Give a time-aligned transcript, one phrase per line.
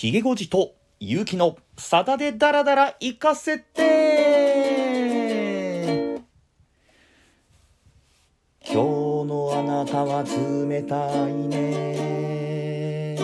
[0.00, 3.82] ひげごじとゆうきのさだでダラダラ行かせて。
[8.64, 8.76] 今日
[9.26, 13.16] のあなたは冷たいね。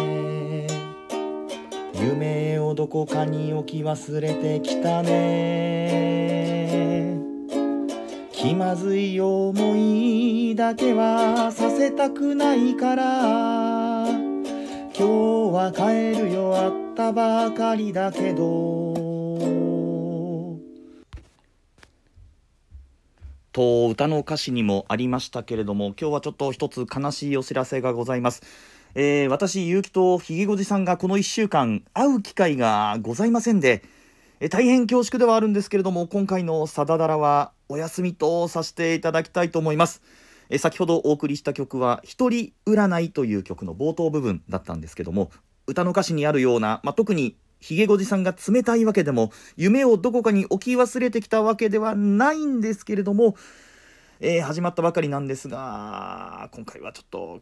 [1.94, 6.10] 夢をどこかに置き忘れてきたね。
[8.32, 14.33] 気まずい思いだけはさせたくないから。
[14.96, 18.94] 今日は帰るよあったばかりだけど。
[23.50, 28.42] と歌の歌詞にもありましたけれども今日はちょっと一つ悲しいお知らせがございます、
[28.96, 33.84] えー、私結城とひげごじさんがこの1週間会う機会がございませんで、
[34.40, 40.02] え、大変恐縮ではあるんですけれども今回の「さだだら」はお休みとさせていただきたいと思います。
[40.50, 45.30] え先ほどお送りした曲は「一人占い」という曲の冒頭部分だったんですけども
[45.66, 53.36] 歌の歌詞にあるような、まあ、特にひげごじさんが冷たいわけでも夢をどこかに置き忘れてきたわけではないんですけれども、
[54.20, 57.40] えー、始まったばかりなんですが今回はちょっと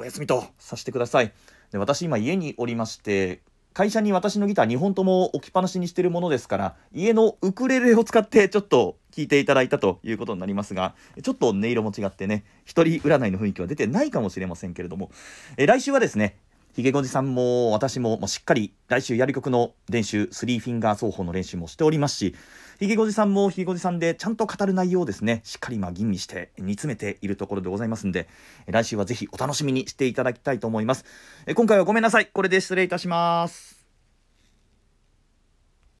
[0.00, 1.32] お休みとさせてください。
[1.70, 3.42] で私今家におりまして
[3.74, 15.10] 会社に私のギター2本とも置きっぱなしにしてるものですから家のウクレレを使ってちょっと聴いていただいたということになりますがちょっと音色も違ってね一人占いの雰囲気は出てないかもしれませんけれども
[15.56, 16.36] え来週はですね
[16.74, 22.34] ひげごじさんも私ももうしっかり来週やる曲の練習スリーフィンガー奏法の練習もしておりますし
[22.80, 28.28] ひげごじさんもひげごじさんでちゃんと語る内容をですねしっかりま吟味して煮詰めているところでございますんで
[28.66, 31.04] 来週はぜひお楽しみにしていただきたいと思います。
[31.54, 32.26] 今回はごめんなさい。
[32.26, 33.83] これで失礼いたします。